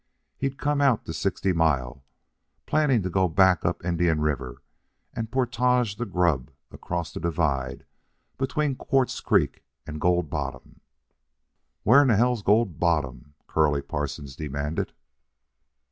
[0.35, 2.03] He'd come out to Sixty Mile,
[2.65, 4.63] planning to go back up Indian River
[5.13, 7.85] and portage the grub across the divide
[8.39, 10.81] between Quartz Creek and Gold Bottom"
[11.83, 14.91] "Where in hell's Gold Bottom?" Curly Parsons demanded.